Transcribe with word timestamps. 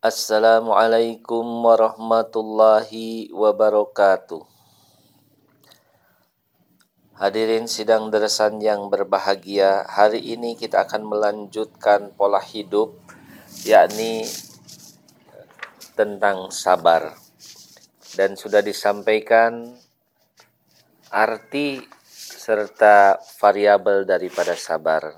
Assalamualaikum 0.00 1.44
warahmatullahi 1.60 3.28
wabarakatuh. 3.36 4.40
Hadirin 7.20 7.68
sidang 7.68 8.08
derasan 8.08 8.64
yang 8.64 8.88
berbahagia, 8.88 9.84
hari 9.84 10.24
ini 10.24 10.56
kita 10.56 10.88
akan 10.88 11.04
melanjutkan 11.04 12.16
pola 12.16 12.40
hidup 12.40 12.96
yakni 13.68 14.24
tentang 15.92 16.48
sabar. 16.48 17.20
Dan 18.16 18.40
sudah 18.40 18.64
disampaikan 18.64 19.68
arti 21.12 21.76
serta 22.08 23.20
variabel 23.36 24.08
daripada 24.08 24.56
sabar. 24.56 25.12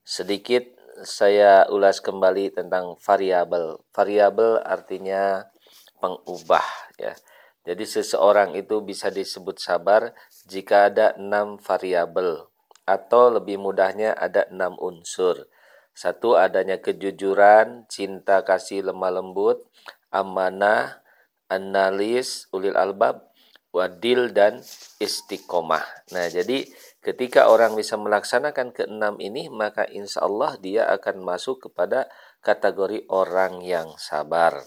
Sedikit 0.00 0.72
saya 1.00 1.64
ulas 1.72 2.04
kembali 2.04 2.52
tentang 2.52 3.00
variabel. 3.00 3.80
Variabel 3.96 4.60
artinya 4.60 5.48
pengubah 5.96 6.64
ya. 7.00 7.16
Jadi 7.62 7.86
seseorang 7.86 8.58
itu 8.58 8.82
bisa 8.82 9.08
disebut 9.08 9.56
sabar 9.56 10.12
jika 10.44 10.90
ada 10.90 11.14
enam 11.14 11.56
variabel 11.62 12.50
atau 12.84 13.30
lebih 13.30 13.56
mudahnya 13.56 14.12
ada 14.12 14.44
enam 14.50 14.74
unsur. 14.82 15.46
Satu 15.92 16.34
adanya 16.34 16.80
kejujuran, 16.80 17.86
cinta 17.86 18.42
kasih 18.42 18.82
lemah 18.90 19.20
lembut, 19.20 19.62
amanah, 20.10 21.04
analis, 21.46 22.48
ulil 22.50 22.74
albab, 22.74 23.28
wadil 23.70 24.32
dan 24.32 24.58
istiqomah. 24.98 25.84
Nah, 26.16 26.26
jadi 26.32 26.64
Ketika 27.02 27.50
orang 27.50 27.74
bisa 27.74 27.98
melaksanakan 27.98 28.70
keenam 28.70 29.18
ini, 29.18 29.50
maka 29.50 29.82
insya 29.90 30.22
Allah 30.22 30.54
dia 30.62 30.86
akan 30.86 31.18
masuk 31.26 31.66
kepada 31.66 32.06
kategori 32.46 33.10
orang 33.10 33.58
yang 33.66 33.98
sabar. 33.98 34.62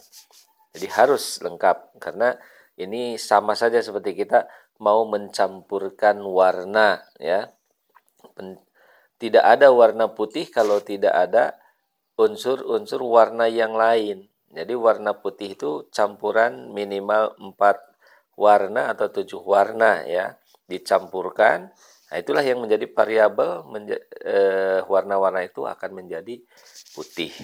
Jadi 0.76 0.88
harus 0.92 1.40
lengkap 1.40 1.96
karena 2.04 2.36
ini 2.76 3.16
sama 3.16 3.56
saja 3.56 3.80
seperti 3.80 4.20
kita 4.20 4.52
mau 4.84 5.08
mencampurkan 5.08 6.20
warna 6.28 7.08
ya. 7.24 7.56
Tidak 9.16 9.40
ada 9.40 9.72
warna 9.72 10.12
putih 10.12 10.52
kalau 10.52 10.84
tidak 10.84 11.16
ada 11.16 11.56
unsur-unsur 12.20 13.00
warna 13.00 13.48
yang 13.48 13.80
lain. 13.80 14.28
Jadi 14.52 14.76
warna 14.76 15.16
putih 15.16 15.56
itu 15.56 15.88
campuran 15.88 16.68
minimal 16.76 17.32
empat 17.40 17.80
warna 18.36 18.92
atau 18.92 19.08
tujuh 19.08 19.40
warna 19.40 20.04
ya 20.04 20.36
dicampurkan 20.68 21.72
Nah, 22.16 22.24
itulah 22.24 22.48
yang 22.48 22.64
menjadi 22.64 22.88
variabel 22.96 23.68
menja 23.68 24.00
eh, 24.24 24.80
warna-warna 24.88 25.44
itu 25.44 25.68
akan 25.68 26.00
menjadi 26.00 26.40
putih. 26.96 27.36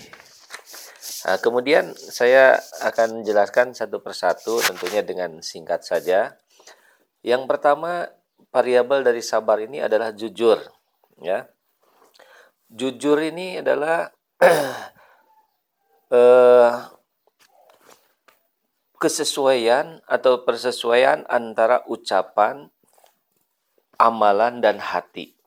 Nah, 1.28 1.36
kemudian 1.44 1.92
saya 1.92 2.56
akan 2.80 3.20
jelaskan 3.28 3.76
satu 3.76 4.00
persatu 4.00 4.64
tentunya 4.64 5.04
dengan 5.04 5.44
singkat 5.44 5.84
saja. 5.84 6.40
Yang 7.20 7.52
pertama 7.52 8.16
variabel 8.48 9.04
dari 9.04 9.20
sabar 9.20 9.60
ini 9.60 9.84
adalah 9.84 10.16
jujur, 10.16 10.64
ya. 11.20 11.52
Jujur 12.72 13.20
ini 13.20 13.60
adalah 13.60 14.08
eh, 16.16 16.72
kesesuaian 18.96 20.00
atau 20.08 20.48
persesuaian 20.48 21.28
antara 21.28 21.84
ucapan 21.92 22.72
amalan 24.02 24.66
dan 24.66 24.82
hati. 24.82 25.38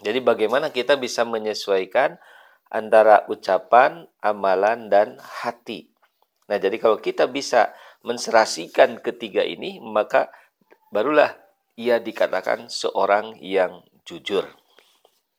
Jadi 0.00 0.24
bagaimana 0.24 0.72
kita 0.72 0.96
bisa 0.96 1.28
menyesuaikan 1.28 2.16
antara 2.72 3.28
ucapan, 3.28 4.08
amalan, 4.24 4.88
dan 4.88 5.20
hati. 5.20 5.92
Nah, 6.48 6.56
jadi 6.56 6.80
kalau 6.80 6.96
kita 6.96 7.28
bisa 7.28 7.76
menserasikan 8.00 8.96
ketiga 9.04 9.44
ini, 9.44 9.76
maka 9.84 10.32
barulah 10.88 11.36
ia 11.76 12.00
dikatakan 12.00 12.72
seorang 12.72 13.36
yang 13.44 13.84
jujur. 14.08 14.48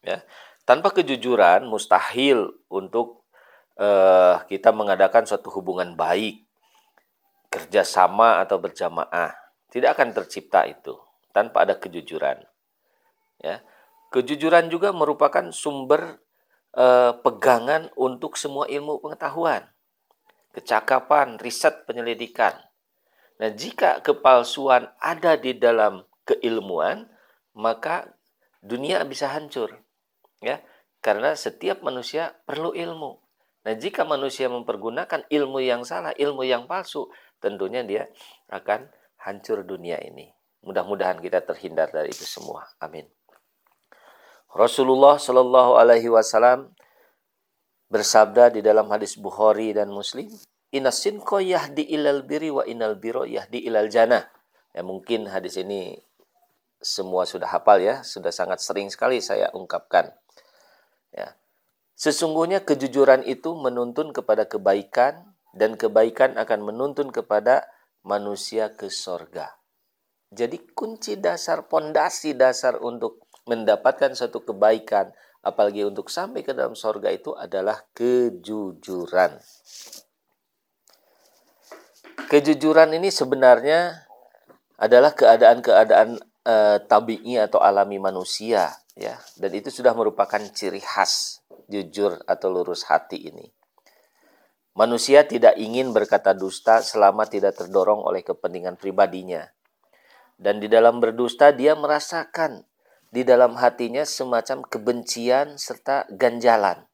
Ya. 0.05 0.21
Tanpa 0.61 0.93
kejujuran, 0.93 1.65
mustahil 1.65 2.53
untuk 2.69 3.25
uh, 3.81 4.45
kita 4.45 4.69
mengadakan 4.69 5.25
suatu 5.25 5.49
hubungan 5.57 5.97
baik, 5.97 6.45
kerjasama 7.49 8.45
atau 8.45 8.61
berjamaah. 8.61 9.33
Tidak 9.73 9.89
akan 9.89 10.13
tercipta 10.13 10.69
itu 10.69 10.93
tanpa 11.31 11.67
ada 11.67 11.75
kejujuran. 11.79 12.43
Ya. 13.41 13.63
Kejujuran 14.11 14.67
juga 14.67 14.91
merupakan 14.91 15.49
sumber 15.55 16.19
eh, 16.75 17.13
pegangan 17.23 17.87
untuk 17.95 18.35
semua 18.35 18.67
ilmu 18.67 18.99
pengetahuan, 18.99 19.67
kecakapan, 20.51 21.39
riset, 21.39 21.87
penyelidikan. 21.87 22.55
Nah, 23.41 23.49
jika 23.49 24.03
kepalsuan 24.05 24.91
ada 25.01 25.39
di 25.39 25.57
dalam 25.57 26.05
keilmuan, 26.27 27.09
maka 27.57 28.13
dunia 28.61 29.01
bisa 29.07 29.31
hancur. 29.31 29.81
Ya, 30.43 30.61
karena 31.01 31.33
setiap 31.33 31.81
manusia 31.81 32.37
perlu 32.45 32.75
ilmu. 32.77 33.17
Nah, 33.61 33.73
jika 33.77 34.05
manusia 34.05 34.49
mempergunakan 34.49 35.25
ilmu 35.29 35.61
yang 35.61 35.85
salah, 35.85 36.13
ilmu 36.17 36.45
yang 36.45 36.65
palsu, 36.65 37.09
tentunya 37.37 37.85
dia 37.85 38.03
akan 38.49 38.89
hancur 39.21 39.61
dunia 39.61 40.01
ini. 40.01 40.33
Mudah-mudahan 40.61 41.17
kita 41.17 41.41
terhindar 41.41 41.89
dari 41.89 42.13
itu 42.13 42.25
semua. 42.25 42.69
Amin. 42.77 43.09
Rasulullah 44.51 45.17
Shallallahu 45.17 45.79
Alaihi 45.79 46.11
Wasallam 46.11 46.75
bersabda 47.87 48.53
di 48.53 48.61
dalam 48.63 48.87
hadis 48.91 49.15
Bukhari 49.17 49.73
dan 49.73 49.89
Muslim, 49.89 50.31
Inasin 50.71 51.19
ko 51.19 51.43
yahdi 51.43 51.83
ilal 51.83 52.23
biri 52.23 52.47
wa 52.47 52.63
inal 52.63 52.95
biro 52.95 53.27
yahdi 53.27 53.59
ilal 53.67 53.91
jannah. 53.91 54.23
Ya 54.71 54.87
mungkin 54.87 55.27
hadis 55.27 55.59
ini 55.59 55.99
semua 56.79 57.27
sudah 57.27 57.51
hafal 57.51 57.83
ya, 57.83 58.07
sudah 58.07 58.31
sangat 58.31 58.63
sering 58.63 58.87
sekali 58.87 59.19
saya 59.19 59.51
ungkapkan. 59.51 60.15
Ya. 61.11 61.35
Sesungguhnya 61.99 62.63
kejujuran 62.63 63.27
itu 63.27 63.51
menuntun 63.51 64.15
kepada 64.15 64.47
kebaikan 64.47 65.35
dan 65.51 65.75
kebaikan 65.75 66.39
akan 66.39 66.63
menuntun 66.63 67.11
kepada 67.11 67.67
manusia 68.07 68.71
ke 68.71 68.87
sorga. 68.87 69.60
Jadi 70.31 70.63
kunci 70.71 71.19
dasar, 71.19 71.67
pondasi 71.67 72.31
dasar 72.31 72.79
untuk 72.79 73.27
mendapatkan 73.51 74.15
satu 74.15 74.47
kebaikan, 74.47 75.11
apalagi 75.43 75.83
untuk 75.83 76.07
sampai 76.07 76.39
ke 76.39 76.55
dalam 76.55 76.71
sorga 76.71 77.11
itu 77.11 77.35
adalah 77.35 77.83
kejujuran. 77.91 79.35
Kejujuran 82.31 82.95
ini 82.95 83.11
sebenarnya 83.11 84.07
adalah 84.79 85.11
keadaan-keadaan 85.11 86.15
e, 86.47 86.55
tabi'i 86.87 87.35
atau 87.35 87.59
alami 87.59 87.99
manusia, 87.99 88.71
ya, 88.95 89.19
dan 89.35 89.51
itu 89.51 89.67
sudah 89.67 89.91
merupakan 89.91 90.39
ciri 90.55 90.79
khas 90.79 91.43
jujur 91.67 92.23
atau 92.23 92.47
lurus 92.47 92.87
hati 92.87 93.19
ini. 93.19 93.51
Manusia 94.79 95.27
tidak 95.27 95.59
ingin 95.59 95.91
berkata 95.91 96.31
dusta 96.31 96.79
selama 96.79 97.27
tidak 97.27 97.59
terdorong 97.59 97.99
oleh 97.99 98.23
kepentingan 98.23 98.79
pribadinya 98.79 99.43
dan 100.41 100.57
di 100.57 100.65
dalam 100.65 100.97
berdusta 100.97 101.53
dia 101.53 101.77
merasakan 101.77 102.65
di 103.13 103.21
dalam 103.21 103.53
hatinya 103.61 104.01
semacam 104.01 104.65
kebencian 104.65 105.61
serta 105.61 106.09
ganjalan. 106.09 106.89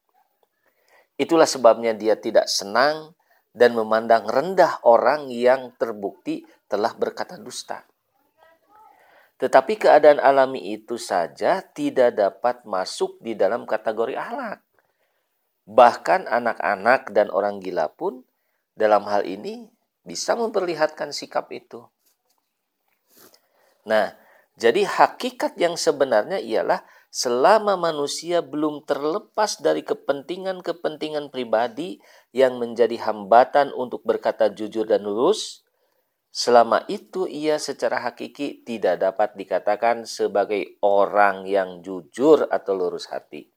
Itulah 1.16 1.48
sebabnya 1.48 1.96
dia 1.96 2.20
tidak 2.20 2.52
senang 2.52 3.16
dan 3.56 3.74
memandang 3.74 4.28
rendah 4.28 4.84
orang 4.84 5.32
yang 5.32 5.72
terbukti 5.80 6.44
telah 6.68 6.92
berkata 6.94 7.40
dusta. 7.40 7.88
Tetapi 9.38 9.80
keadaan 9.80 10.20
alami 10.20 10.76
itu 10.76 11.00
saja 11.00 11.62
tidak 11.62 12.18
dapat 12.18 12.66
masuk 12.68 13.22
di 13.24 13.38
dalam 13.38 13.64
kategori 13.70 14.18
akhlak. 14.18 14.62
Bahkan 15.70 16.26
anak-anak 16.26 17.14
dan 17.14 17.30
orang 17.30 17.62
gila 17.62 17.94
pun 17.94 18.26
dalam 18.74 19.06
hal 19.06 19.26
ini 19.26 19.70
bisa 20.02 20.34
memperlihatkan 20.34 21.14
sikap 21.14 21.50
itu. 21.54 21.86
Nah, 23.88 24.12
jadi 24.60 24.84
hakikat 24.84 25.56
yang 25.56 25.80
sebenarnya 25.80 26.44
ialah 26.44 26.84
selama 27.08 27.80
manusia 27.80 28.44
belum 28.44 28.84
terlepas 28.84 29.64
dari 29.64 29.82
kepentingan-kepentingan 29.82 31.32
pribadi 31.32 32.04
yang 32.36 32.60
menjadi 32.60 33.00
hambatan 33.08 33.72
untuk 33.72 34.04
berkata 34.04 34.52
jujur 34.52 34.84
dan 34.84 35.08
lurus, 35.08 35.64
selama 36.36 36.84
itu 36.92 37.26
ia 37.26 37.58
secara 37.58 38.04
hakiki 38.04 38.62
tidak 38.62 39.02
dapat 39.02 39.34
dikatakan 39.40 40.04
sebagai 40.04 40.78
orang 40.84 41.48
yang 41.50 41.82
jujur 41.82 42.46
atau 42.52 42.74
lurus 42.78 43.10
hati. 43.10 43.50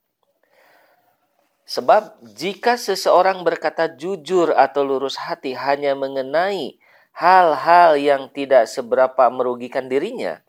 Sebab 1.71 2.19
jika 2.35 2.75
seseorang 2.75 3.47
berkata 3.47 3.87
jujur 3.87 4.51
atau 4.59 4.83
lurus 4.83 5.15
hati 5.15 5.55
hanya 5.55 5.95
mengenai 5.95 6.80
hal-hal 7.17 7.99
yang 7.99 8.31
tidak 8.31 8.71
seberapa 8.71 9.29
merugikan 9.29 9.91
dirinya. 9.91 10.41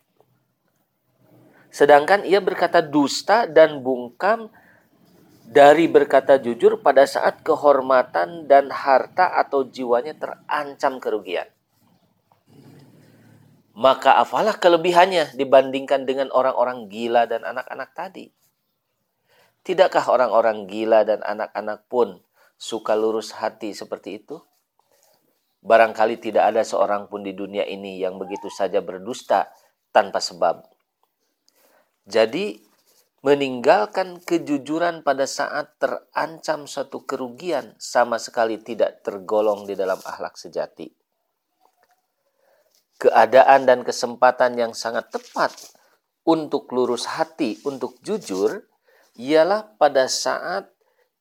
Sedangkan 1.72 2.28
ia 2.28 2.44
berkata 2.44 2.84
dusta 2.84 3.48
dan 3.48 3.80
bungkam 3.80 4.52
dari 5.52 5.88
berkata 5.88 6.40
jujur 6.40 6.80
pada 6.80 7.08
saat 7.08 7.44
kehormatan 7.44 8.48
dan 8.48 8.72
harta 8.72 9.36
atau 9.36 9.68
jiwanya 9.68 10.16
terancam 10.16 11.00
kerugian. 11.00 11.48
Maka 13.72 14.19
apalah 14.19 14.60
kelebihannya 14.60 15.31
dibandingkan 15.36 16.04
dengan 16.04 16.28
orang-orang 16.36 16.92
gila 16.92 17.24
dan 17.24 17.48
anak-anak 17.48 17.90
tadi? 17.96 18.28
Tidakkah 19.64 20.12
orang-orang 20.12 20.68
gila 20.68 21.07
dan 21.07 21.24
anak-anak 21.24 21.88
pun 21.88 22.19
suka 22.60 23.00
lurus 23.00 23.31
hati 23.31 23.72
seperti 23.72 24.19
itu? 24.19 24.44
Barangkali 25.62 26.18
tidak 26.18 26.50
ada 26.54 26.66
seorang 26.66 27.06
pun 27.06 27.22
di 27.22 27.38
dunia 27.38 27.62
ini 27.69 28.02
yang 28.02 28.18
begitu 28.18 28.50
saja 28.50 28.81
berdusta 28.81 29.54
tanpa 29.94 30.18
sebab. 30.18 30.66
Jadi, 32.10 32.58
meninggalkan 33.22 34.18
kejujuran 34.25 35.06
pada 35.06 35.30
saat 35.30 35.78
terancam 35.78 36.66
suatu 36.66 37.06
kerugian 37.06 37.78
sama 37.78 38.18
sekali 38.18 38.58
tidak 38.58 39.06
tergolong 39.06 39.69
di 39.69 39.78
dalam 39.78 40.02
akhlak 40.02 40.34
sejati. 40.34 40.90
Keadaan 42.98 43.69
dan 43.69 43.86
kesempatan 43.86 44.57
yang 44.57 44.74
sangat 44.74 45.14
tepat 45.14 45.54
untuk 46.25 46.69
lurus 46.74 47.06
hati, 47.06 47.62
untuk 47.66 47.98
jujur, 48.02 48.66
ialah 49.18 49.78
pada 49.78 50.10
saat 50.10 50.69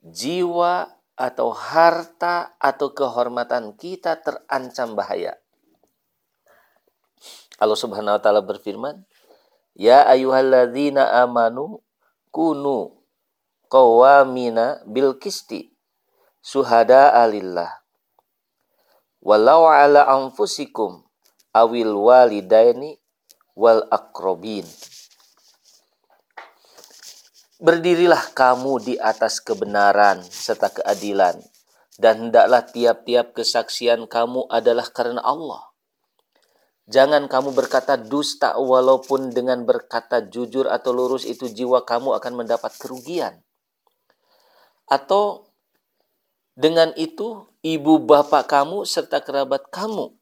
jiwa 0.00 0.88
atau 1.20 1.52
harta 1.52 2.56
atau 2.56 2.96
kehormatan 2.96 3.76
kita 3.76 4.16
terancam 4.24 4.96
bahaya. 4.96 5.36
Allah 7.60 7.76
Subhanahu 7.76 8.16
wa 8.16 8.22
taala 8.24 8.40
berfirman, 8.40 9.04
"Ya 9.76 10.08
ayyuhalladzina 10.08 11.20
amanu 11.20 11.84
kunu 12.32 12.96
qawamina 13.68 14.80
bil 14.88 15.20
kisti 15.20 15.68
suhada 16.40 17.12
alillah 17.12 17.68
walau 19.20 19.68
ala 19.68 20.08
anfusikum 20.08 21.04
awil 21.52 22.00
walidaini 22.00 22.96
wal 23.52 23.84
akrobin." 23.92 24.64
Berdirilah 27.60 28.32
kamu 28.32 28.80
di 28.80 28.94
atas 28.96 29.36
kebenaran 29.44 30.24
serta 30.24 30.72
keadilan, 30.72 31.44
dan 32.00 32.32
hendaklah 32.32 32.64
tiap-tiap 32.64 33.36
kesaksian 33.36 34.08
kamu 34.08 34.48
adalah 34.48 34.88
karena 34.88 35.20
Allah. 35.20 35.68
Jangan 36.88 37.28
kamu 37.28 37.52
berkata 37.52 38.00
dusta 38.00 38.56
walaupun 38.56 39.36
dengan 39.36 39.68
berkata 39.68 40.24
jujur 40.24 40.72
atau 40.72 40.96
lurus 40.96 41.28
itu 41.28 41.52
jiwa 41.52 41.84
kamu 41.84 42.16
akan 42.16 42.32
mendapat 42.40 42.72
kerugian. 42.80 43.44
Atau 44.88 45.52
dengan 46.56 46.96
itu 46.96 47.44
ibu 47.60 48.00
bapak 48.00 48.48
kamu 48.48 48.88
serta 48.88 49.20
kerabat 49.20 49.68
kamu 49.68 50.16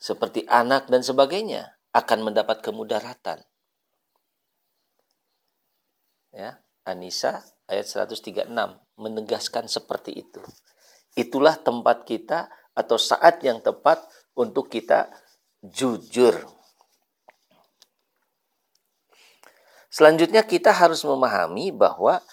seperti 0.00 0.48
anak 0.48 0.88
dan 0.88 1.04
sebagainya 1.04 1.76
akan 1.92 2.32
mendapat 2.32 2.64
kemudaratan 2.64 3.44
ya 6.32 6.58
Anisa 6.82 7.44
ayat 7.68 7.86
136 7.86 8.48
menegaskan 8.98 9.68
seperti 9.70 10.24
itu. 10.26 10.42
Itulah 11.14 11.60
tempat 11.60 12.08
kita 12.08 12.48
atau 12.72 12.96
saat 12.96 13.44
yang 13.44 13.60
tepat 13.60 14.00
untuk 14.32 14.72
kita 14.72 15.12
jujur. 15.60 16.48
Selanjutnya 19.92 20.48
kita 20.48 20.72
harus 20.72 21.04
memahami 21.04 21.68
bahwa 21.68 22.24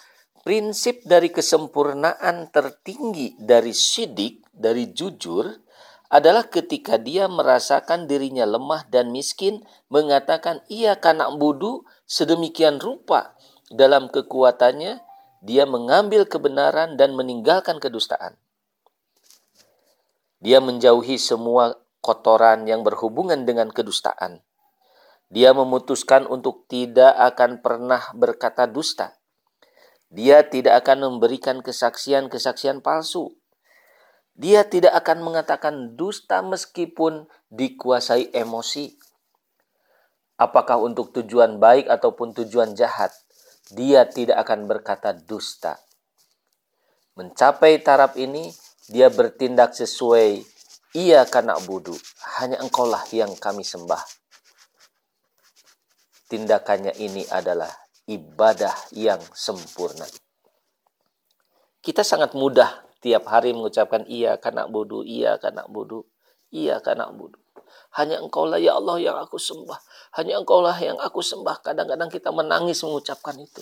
prinsip 0.48 1.04
dari 1.04 1.28
kesempurnaan 1.28 2.48
tertinggi 2.56 3.36
dari 3.36 3.75
sidik, 3.75 4.48
dari 4.56 4.96
jujur, 4.96 5.60
adalah 6.10 6.50
ketika 6.50 6.98
dia 6.98 7.30
merasakan 7.30 8.10
dirinya 8.10 8.48
lemah 8.48 8.88
dan 8.90 9.13
miskin, 9.13 9.62
mengatakan, 9.94 10.66
ia 10.66 10.98
kanak 10.98 11.38
budu 11.38 11.86
sedemikian 12.10 12.81
rupa, 12.81 13.38
dalam 13.69 14.10
kekuatannya, 14.10 15.01
dia 15.45 15.63
mengambil 15.69 16.25
kebenaran 16.25 16.98
dan 16.98 17.16
meninggalkan 17.16 17.77
kedustaan. 17.77 18.36
Dia 20.42 20.60
menjauhi 20.60 21.16
semua 21.21 21.77
kotoran 22.01 22.66
yang 22.66 22.81
berhubungan 22.81 23.45
dengan 23.45 23.71
kedustaan. 23.71 24.42
Dia 25.30 25.54
memutuskan 25.54 26.25
untuk 26.25 26.66
tidak 26.66 27.13
akan 27.13 27.62
pernah 27.62 28.01
berkata 28.18 28.66
dusta. 28.66 29.13
Dia 30.10 30.42
tidak 30.50 30.81
akan 30.81 31.06
memberikan 31.06 31.62
kesaksian-kesaksian 31.62 32.81
palsu. 32.81 33.38
Dia 34.33 34.65
tidak 34.65 34.98
akan 35.06 35.22
mengatakan 35.22 35.94
dusta 35.94 36.42
meskipun 36.42 37.30
dikuasai 37.54 38.33
emosi. 38.33 38.98
Apakah 40.39 40.81
untuk 40.81 41.13
tujuan 41.13 41.60
baik 41.60 41.92
ataupun 41.92 42.31
tujuan 42.31 42.74
jahat, 42.74 43.12
dia 43.69 44.06
tidak 44.10 44.42
akan 44.45 44.66
berkata 44.66 45.13
dusta. 45.13 45.77
Mencapai 47.13 47.81
taraf 47.83 48.18
ini, 48.18 48.50
dia 48.89 49.12
bertindak 49.13 49.77
sesuai 49.77 50.42
ia 50.98 51.21
karena 51.30 51.54
budu, 51.62 51.94
hanya 52.42 52.57
engkaulah 52.66 53.06
yang 53.13 53.30
kami 53.38 53.62
sembah. 53.62 54.01
Tindakannya 56.30 56.98
ini 56.98 57.25
adalah 57.30 57.69
ibadah 58.10 58.74
yang 58.98 59.21
sempurna. 59.33 60.06
Kita 61.81 62.01
sangat 62.01 62.33
mudah 62.33 62.86
tiap 63.00 63.30
hari 63.30 63.54
mengucapkan 63.54 64.06
iya 64.10 64.38
karena 64.42 64.65
budu, 64.65 65.06
iya 65.06 65.38
karena 65.38 65.65
budu, 65.69 66.06
iya 66.50 66.81
karena 66.81 67.10
budu. 67.13 67.38
Hanya 67.98 68.21
engkaulah 68.21 68.62
ya 68.62 68.77
Allah 68.77 68.98
yang 69.01 69.18
aku 69.18 69.38
sembah. 69.38 69.80
Hanya 70.18 70.42
engkaulah 70.42 70.75
yang 70.77 70.98
aku 70.98 71.19
sembah. 71.24 71.62
Kadang-kadang 71.62 72.10
kita 72.10 72.30
menangis 72.30 72.81
mengucapkan 72.86 73.38
itu. 73.38 73.62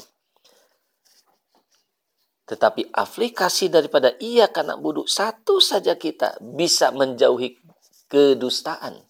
Tetapi 2.47 2.95
aplikasi 2.95 3.67
daripada 3.67 4.15
ia 4.23 4.47
karena 4.47 4.79
buduk 4.79 5.11
satu 5.11 5.59
saja 5.59 5.99
kita 5.99 6.39
bisa 6.39 6.95
menjauhi 6.95 7.59
kedustaan. 8.07 9.03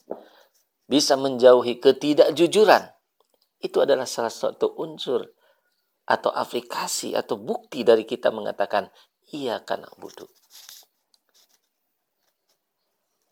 Bisa 0.89 1.13
menjauhi 1.13 1.77
ketidakjujuran. 1.77 2.89
Itu 3.61 3.85
adalah 3.85 4.09
salah 4.09 4.33
satu 4.33 4.73
unsur 4.81 5.21
atau 6.07 6.31
aplikasi 6.31 7.13
atau 7.13 7.35
bukti 7.35 7.83
dari 7.83 8.07
kita 8.07 8.31
mengatakan 8.31 8.88
ia 9.35 9.59
karena 9.61 9.91
buduk. 10.00 10.31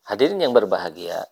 Hadirin 0.05 0.37
yang 0.37 0.53
berbahagia, 0.53 1.25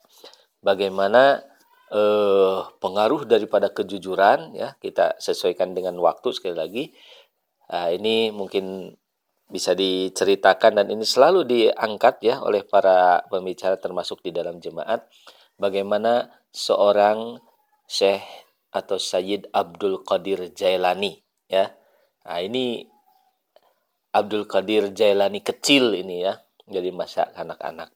bagaimana 0.63 1.43
eh, 1.91 2.59
pengaruh 2.79 3.27
daripada 3.27 3.69
kejujuran 3.69 4.55
ya 4.57 4.73
kita 4.79 5.19
sesuaikan 5.19 5.75
dengan 5.77 5.99
waktu 6.01 6.31
sekali 6.33 6.55
lagi. 6.57 6.83
Nah, 7.69 7.91
ini 7.91 8.31
mungkin 8.33 8.95
bisa 9.51 9.77
diceritakan 9.77 10.81
dan 10.81 10.87
ini 10.89 11.05
selalu 11.05 11.45
diangkat 11.45 12.25
ya 12.25 12.41
oleh 12.41 12.65
para 12.65 13.21
pembicara 13.29 13.77
termasuk 13.77 14.25
di 14.25 14.33
dalam 14.33 14.57
jemaat. 14.57 15.05
Bagaimana 15.59 16.33
seorang 16.49 17.37
Syekh 17.85 18.25
atau 18.73 18.97
Sayyid 18.97 19.53
Abdul 19.53 20.01
Qadir 20.01 20.49
Jailani 20.49 21.21
ya. 21.45 21.69
Nah 22.25 22.39
ini 22.41 22.89
Abdul 24.09 24.49
Qadir 24.49 24.89
Jailani 24.89 25.45
kecil 25.45 25.93
ini 25.93 26.25
ya 26.25 26.41
jadi 26.65 26.89
masa 26.89 27.29
anak-anak 27.37 27.93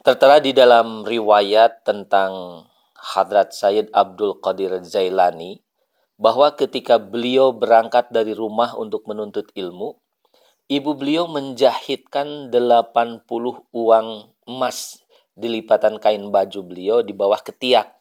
Tertera 0.00 0.40
di 0.40 0.56
dalam 0.56 1.04
riwayat 1.04 1.84
tentang 1.84 2.64
Hadrat 2.96 3.52
Sayyid 3.52 3.92
Abdul 3.92 4.40
Qadir 4.40 4.80
Zailani 4.80 5.60
bahwa 6.16 6.56
ketika 6.56 6.96
beliau 6.96 7.52
berangkat 7.52 8.08
dari 8.08 8.32
rumah 8.32 8.72
untuk 8.80 9.04
menuntut 9.04 9.52
ilmu, 9.52 10.00
ibu 10.72 10.90
beliau 10.96 11.28
menjahitkan 11.28 12.48
80 12.48 13.28
uang 13.76 14.08
emas 14.48 15.04
di 15.36 15.52
lipatan 15.52 16.00
kain 16.00 16.32
baju 16.32 16.60
beliau 16.64 17.04
di 17.04 17.12
bawah 17.12 17.44
ketiak. 17.44 17.92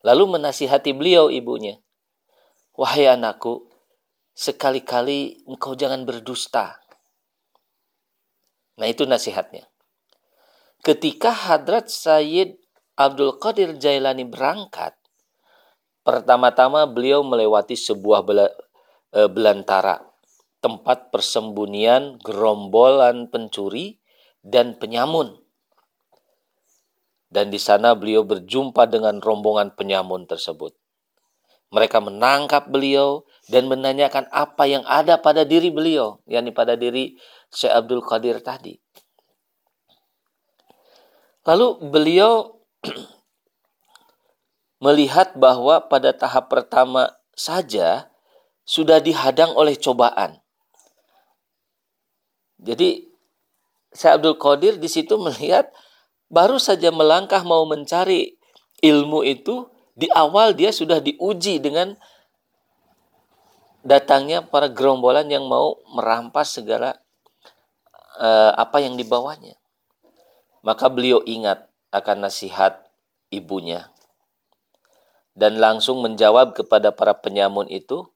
Lalu 0.00 0.40
menasihati 0.40 0.96
beliau 0.96 1.28
ibunya, 1.28 1.76
"Wahai 2.72 3.04
anakku, 3.04 3.68
sekali-kali 4.32 5.44
engkau 5.44 5.76
jangan 5.76 6.08
berdusta." 6.08 6.80
Nah, 8.80 8.88
itu 8.88 9.04
nasihatnya. 9.04 9.75
Ketika 10.86 11.34
Hadrat 11.34 11.90
Sayyid 11.90 12.62
Abdul 12.94 13.42
Qadir 13.42 13.74
Jailani 13.74 14.22
berangkat, 14.22 14.94
pertama-tama 16.06 16.86
beliau 16.86 17.26
melewati 17.26 17.74
sebuah 17.74 18.22
e, 18.30 19.26
belantara, 19.26 20.06
tempat 20.62 21.10
persembunyian 21.10 22.22
gerombolan 22.22 23.26
pencuri 23.26 23.98
dan 24.46 24.78
penyamun. 24.78 25.34
Dan 27.34 27.50
di 27.50 27.58
sana 27.58 27.98
beliau 27.98 28.22
berjumpa 28.22 28.86
dengan 28.86 29.18
rombongan 29.18 29.74
penyamun 29.74 30.30
tersebut. 30.30 30.70
Mereka 31.74 31.98
menangkap 31.98 32.70
beliau 32.70 33.26
dan 33.50 33.66
menanyakan 33.66 34.30
apa 34.30 34.70
yang 34.70 34.86
ada 34.86 35.18
pada 35.18 35.42
diri 35.42 35.74
beliau, 35.74 36.22
yakni 36.30 36.54
pada 36.54 36.78
diri 36.78 37.18
Syekh 37.50 37.74
Abdul 37.74 38.06
Qadir 38.06 38.38
tadi. 38.38 38.85
Lalu 41.46 41.66
beliau 41.88 42.58
melihat 44.84 45.38
bahwa 45.38 45.78
pada 45.86 46.10
tahap 46.10 46.50
pertama 46.50 47.14
saja 47.38 48.10
sudah 48.66 48.98
dihadang 48.98 49.54
oleh 49.54 49.78
cobaan. 49.78 50.42
Jadi 52.58 53.06
Syekh 53.94 54.12
Abdul 54.20 54.36
Qadir 54.36 54.74
di 54.82 54.90
situ 54.90 55.14
melihat 55.16 55.70
baru 56.26 56.58
saja 56.58 56.90
melangkah 56.90 57.46
mau 57.46 57.62
mencari 57.64 58.34
ilmu 58.82 59.22
itu 59.22 59.70
di 59.96 60.10
awal 60.12 60.52
dia 60.52 60.74
sudah 60.74 61.00
diuji 61.00 61.62
dengan 61.62 61.96
datangnya 63.86 64.42
para 64.42 64.66
gerombolan 64.66 65.30
yang 65.30 65.46
mau 65.46 65.78
merampas 65.94 66.58
segala 66.58 66.98
uh, 68.18 68.52
apa 68.58 68.82
yang 68.82 68.98
dibawanya. 68.98 69.54
Maka 70.66 70.90
beliau 70.90 71.22
ingat 71.22 71.70
akan 71.94 72.26
nasihat 72.26 72.90
ibunya 73.30 73.94
dan 75.36 75.60
langsung 75.60 76.00
menjawab 76.00 76.56
kepada 76.56 76.90
para 76.96 77.12
penyamun 77.12 77.68
itu 77.68 78.08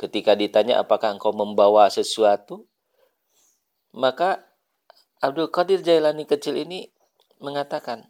ketika 0.00 0.32
ditanya 0.32 0.80
apakah 0.80 1.12
engkau 1.12 1.30
membawa 1.36 1.92
sesuatu 1.92 2.64
maka 3.92 4.48
Abdul 5.20 5.52
Qadir 5.52 5.84
Jailani 5.84 6.24
kecil 6.24 6.56
ini 6.56 6.88
mengatakan 7.38 8.08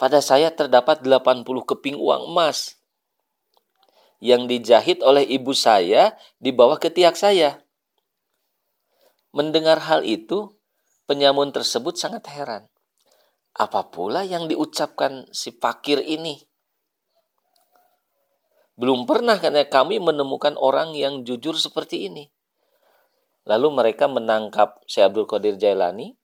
pada 0.00 0.24
saya 0.24 0.50
terdapat 0.50 1.04
80 1.04 1.44
keping 1.44 1.94
uang 2.00 2.32
emas 2.32 2.80
yang 4.24 4.48
dijahit 4.48 5.04
oleh 5.04 5.22
ibu 5.22 5.52
saya 5.52 6.16
di 6.42 6.50
bawah 6.54 6.78
ketiak 6.78 7.14
saya. 7.18 7.62
Mendengar 9.34 9.82
hal 9.82 10.06
itu, 10.06 10.54
penyamun 11.06 11.50
tersebut 11.50 11.98
sangat 11.98 12.26
heran. 12.30 12.71
Apa 13.52 13.92
pula 13.92 14.24
yang 14.24 14.48
diucapkan 14.48 15.28
si 15.28 15.52
fakir 15.52 16.00
ini? 16.00 16.40
Belum 18.80 19.04
pernah 19.04 19.36
karena 19.36 19.68
kami 19.68 20.00
menemukan 20.00 20.56
orang 20.56 20.96
yang 20.96 21.28
jujur 21.28 21.52
seperti 21.60 22.08
ini. 22.08 22.32
Lalu 23.44 23.68
mereka 23.74 24.08
menangkap 24.08 24.80
Syekh 24.88 25.12
Abdul 25.12 25.28
Qadir 25.28 25.60
Jailani 25.60 26.16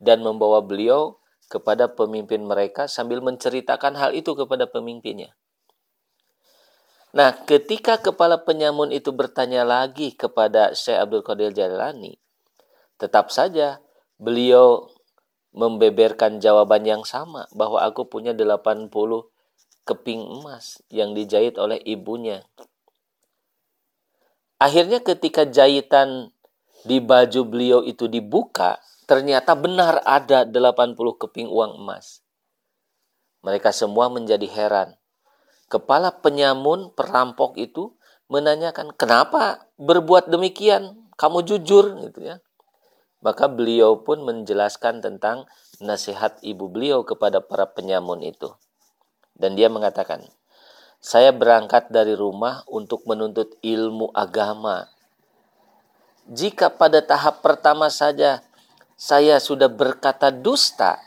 dan 0.00 0.24
membawa 0.24 0.64
beliau 0.64 1.20
kepada 1.50 1.90
pemimpin 1.92 2.46
mereka 2.46 2.88
sambil 2.88 3.20
menceritakan 3.20 3.98
hal 3.98 4.16
itu 4.16 4.32
kepada 4.32 4.64
pemimpinnya. 4.70 5.36
Nah, 7.10 7.34
ketika 7.42 7.98
kepala 7.98 8.38
penyamun 8.46 8.94
itu 8.94 9.10
bertanya 9.10 9.66
lagi 9.66 10.14
kepada 10.14 10.72
Syekh 10.78 10.94
Abdul 10.94 11.26
Qadir 11.26 11.50
Jailani, 11.50 12.16
tetap 13.02 13.34
saja 13.34 13.82
beliau 14.14 14.86
membeberkan 15.50 16.38
jawaban 16.38 16.86
yang 16.86 17.02
sama 17.02 17.50
bahwa 17.50 17.82
aku 17.82 18.06
punya 18.06 18.30
80 18.30 18.90
keping 19.82 20.22
emas 20.22 20.82
yang 20.92 21.16
dijahit 21.16 21.58
oleh 21.58 21.82
ibunya. 21.82 22.46
Akhirnya 24.60 25.00
ketika 25.00 25.48
jahitan 25.48 26.30
di 26.84 27.00
baju 27.00 27.40
beliau 27.48 27.80
itu 27.82 28.06
dibuka, 28.06 28.78
ternyata 29.08 29.56
benar 29.56 30.04
ada 30.04 30.46
80 30.46 30.96
keping 31.16 31.48
uang 31.48 31.80
emas. 31.80 32.20
Mereka 33.40 33.72
semua 33.72 34.12
menjadi 34.12 34.44
heran. 34.46 35.00
Kepala 35.72 36.12
penyamun 36.12 36.92
perampok 36.92 37.56
itu 37.56 37.96
menanyakan, 38.28 38.92
"Kenapa 38.94 39.64
berbuat 39.80 40.28
demikian? 40.28 41.08
Kamu 41.16 41.40
jujur?" 41.42 41.96
gitu 42.04 42.20
ya. 42.20 42.36
Maka 43.20 43.52
beliau 43.52 44.00
pun 44.00 44.24
menjelaskan 44.24 45.04
tentang 45.04 45.44
nasihat 45.76 46.40
ibu 46.40 46.72
beliau 46.72 47.04
kepada 47.04 47.44
para 47.44 47.68
penyamun 47.68 48.24
itu. 48.24 48.48
Dan 49.36 49.56
dia 49.56 49.68
mengatakan, 49.68 50.24
saya 51.00 51.32
berangkat 51.32 51.88
dari 51.92 52.16
rumah 52.16 52.64
untuk 52.68 53.04
menuntut 53.04 53.56
ilmu 53.60 54.12
agama. 54.12 54.88
Jika 56.28 56.72
pada 56.72 57.00
tahap 57.04 57.44
pertama 57.44 57.88
saja 57.92 58.44
saya 59.00 59.40
sudah 59.40 59.68
berkata 59.72 60.28
dusta, 60.28 61.00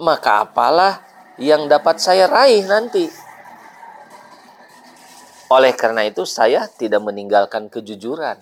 maka 0.00 0.48
apalah 0.48 1.04
yang 1.36 1.68
dapat 1.68 2.00
saya 2.00 2.24
raih 2.28 2.64
nanti. 2.64 3.08
Oleh 5.52 5.76
karena 5.76 6.08
itu 6.08 6.24
saya 6.24 6.64
tidak 6.72 7.04
meninggalkan 7.04 7.68
kejujuran 7.68 8.40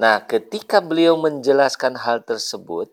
Nah, 0.00 0.24
ketika 0.24 0.80
beliau 0.80 1.20
menjelaskan 1.20 1.92
hal 2.00 2.24
tersebut, 2.24 2.88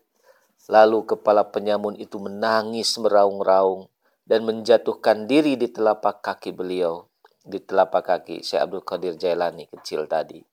lalu 0.68 1.08
kepala 1.08 1.40
penyamun 1.48 1.96
itu 1.96 2.20
menangis 2.20 3.00
meraung-raung 3.00 3.88
dan 4.28 4.44
menjatuhkan 4.44 5.24
diri 5.24 5.56
di 5.56 5.72
telapak 5.72 6.20
kaki 6.20 6.52
beliau, 6.52 7.08
di 7.40 7.64
telapak 7.64 8.04
kaki 8.04 8.44
Syekh 8.44 8.60
Abdul 8.60 8.84
Qadir 8.84 9.16
Jailani 9.16 9.64
kecil 9.72 10.04
tadi. 10.04 10.44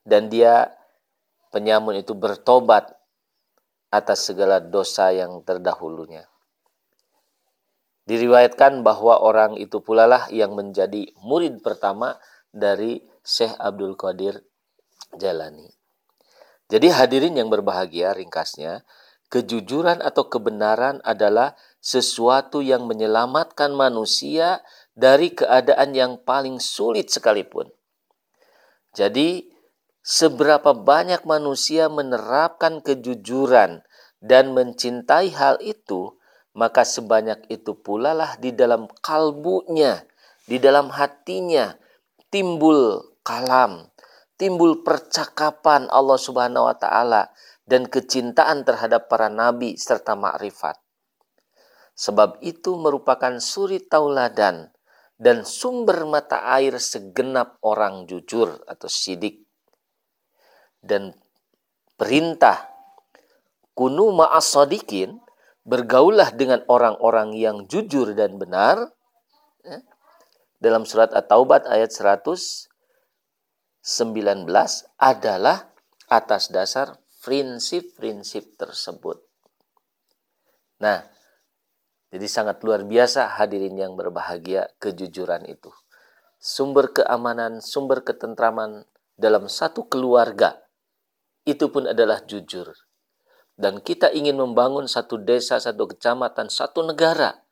Dan 0.00 0.32
dia 0.32 0.72
penyamun 1.52 2.00
itu 2.00 2.16
bertobat 2.16 2.96
atas 3.92 4.32
segala 4.32 4.64
dosa 4.64 5.12
yang 5.12 5.44
terdahulunya. 5.44 6.24
Diriwayatkan 8.08 8.80
bahwa 8.80 9.20
orang 9.20 9.60
itu 9.60 9.84
pula 9.84 10.08
lah 10.08 10.24
yang 10.32 10.56
menjadi 10.56 11.12
murid 11.20 11.60
pertama 11.60 12.16
dari 12.48 13.04
Syekh 13.20 13.52
Abdul 13.60 13.92
Qadir 13.92 14.40
jalani. 15.14 15.70
Jadi 16.66 16.90
hadirin 16.90 17.38
yang 17.38 17.46
berbahagia 17.46 18.10
ringkasnya, 18.18 18.82
kejujuran 19.30 20.02
atau 20.02 20.26
kebenaran 20.26 20.98
adalah 21.06 21.54
sesuatu 21.78 22.58
yang 22.58 22.90
menyelamatkan 22.90 23.70
manusia 23.70 24.66
dari 24.98 25.30
keadaan 25.30 25.94
yang 25.94 26.18
paling 26.18 26.58
sulit 26.58 27.06
sekalipun. 27.12 27.70
Jadi, 28.96 29.46
seberapa 30.02 30.74
banyak 30.74 31.22
manusia 31.22 31.86
menerapkan 31.86 32.82
kejujuran 32.82 33.86
dan 34.18 34.50
mencintai 34.56 35.30
hal 35.36 35.60
itu, 35.62 36.16
maka 36.56 36.82
sebanyak 36.88 37.44
itu 37.52 37.76
pula 37.76 38.16
lah 38.16 38.34
di 38.40 38.50
dalam 38.50 38.88
kalbunya, 39.04 40.08
di 40.48 40.56
dalam 40.56 40.88
hatinya 40.88 41.76
timbul 42.32 43.04
kalam, 43.20 43.92
timbul 44.36 44.84
percakapan 44.84 45.88
Allah 45.88 46.20
Subhanahu 46.20 46.68
wa 46.68 46.76
taala 46.76 47.32
dan 47.66 47.90
kecintaan 47.90 48.62
terhadap 48.62 49.10
para 49.10 49.26
nabi 49.26 49.74
serta 49.74 50.14
makrifat. 50.14 50.78
Sebab 51.96 52.44
itu 52.44 52.76
merupakan 52.76 53.40
suri 53.40 53.80
tauladan 53.80 54.68
dan 55.16 55.48
sumber 55.48 56.04
mata 56.04 56.44
air 56.52 56.76
segenap 56.76 57.56
orang 57.64 58.04
jujur 58.04 58.60
atau 58.68 58.86
sidik. 58.86 59.48
Dan 60.84 61.16
perintah 61.96 62.68
kunu 63.72 64.12
ma'asadikin 64.12 65.18
bergaulah 65.66 66.30
dengan 66.36 66.62
orang-orang 66.68 67.34
yang 67.34 67.64
jujur 67.66 68.12
dan 68.12 68.36
benar. 68.38 68.92
Ya. 69.64 69.82
Dalam 70.62 70.84
surat 70.84 71.10
At-Taubat 71.10 71.66
ayat 71.66 71.90
100 71.90 72.75
19 73.86 74.50
adalah 74.98 75.70
atas 76.10 76.50
dasar 76.50 76.98
prinsip-prinsip 77.22 78.58
tersebut. 78.58 79.22
Nah, 80.82 81.06
jadi 82.10 82.26
sangat 82.26 82.58
luar 82.66 82.82
biasa 82.82 83.38
hadirin 83.38 83.78
yang 83.78 83.94
berbahagia 83.94 84.74
kejujuran 84.82 85.46
itu. 85.46 85.70
Sumber 86.42 86.90
keamanan, 86.90 87.62
sumber 87.62 88.02
ketentraman 88.02 88.90
dalam 89.14 89.46
satu 89.46 89.86
keluarga 89.86 90.66
itu 91.46 91.70
pun 91.70 91.86
adalah 91.86 92.26
jujur. 92.26 92.74
Dan 93.54 93.86
kita 93.86 94.10
ingin 94.10 94.34
membangun 94.34 94.90
satu 94.90 95.14
desa, 95.22 95.62
satu 95.62 95.86
kecamatan, 95.94 96.50
satu 96.50 96.82
negara 96.82 97.46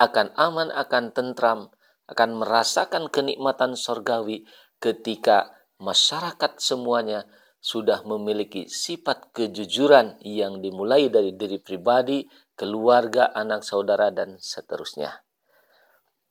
akan 0.00 0.32
aman, 0.34 0.72
akan 0.72 1.12
tentram, 1.12 1.68
akan 2.08 2.40
merasakan 2.40 3.12
kenikmatan 3.12 3.78
sorgawi 3.78 4.48
ketika 4.82 5.54
masyarakat 5.78 6.58
semuanya 6.58 7.22
sudah 7.62 8.02
memiliki 8.02 8.66
sifat 8.66 9.30
kejujuran 9.30 10.18
yang 10.26 10.58
dimulai 10.58 11.06
dari 11.06 11.38
diri 11.38 11.62
pribadi, 11.62 12.26
keluarga, 12.58 13.30
anak 13.30 13.62
saudara, 13.62 14.10
dan 14.10 14.34
seterusnya. 14.42 15.22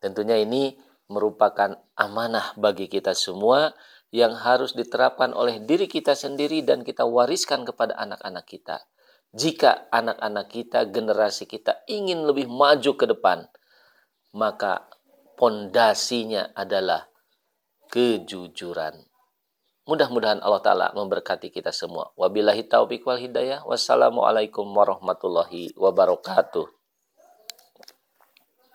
Tentunya 0.04 0.44
ini 0.44 0.76
merupakan 1.08 1.80
amanah 1.96 2.52
bagi 2.60 2.92
kita 2.92 3.16
semua 3.16 3.72
yang 4.12 4.36
harus 4.36 4.76
diterapkan 4.76 5.32
oleh 5.32 5.64
diri 5.64 5.88
kita 5.88 6.12
sendiri 6.12 6.68
dan 6.68 6.84
kita 6.84 7.08
wariskan 7.08 7.64
kepada 7.64 7.96
anak-anak 7.96 8.44
kita. 8.44 8.84
Jika 9.32 9.88
anak-anak 9.88 10.52
kita, 10.52 10.92
generasi 10.92 11.48
kita 11.48 11.88
ingin 11.88 12.28
lebih 12.28 12.52
maju 12.52 12.92
ke 13.00 13.08
depan, 13.08 13.48
maka 14.36 14.92
pondasinya 15.40 16.52
adalah 16.52 17.11
kejujuran. 17.92 18.96
Mudah-mudahan 19.86 20.40
Allah 20.40 20.64
Ta'ala 20.64 20.88
memberkati 20.96 21.52
kita 21.52 21.76
semua. 21.76 22.16
Wabillahi 22.16 22.64
taufiq 22.66 23.04
wal 23.04 23.20
hidayah. 23.20 23.68
Wassalamualaikum 23.68 24.64
warahmatullahi 24.72 25.76
wabarakatuh. 25.76 26.81